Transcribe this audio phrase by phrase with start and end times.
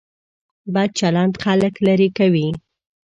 [0.73, 2.47] بد چلند خلک لرې کوي.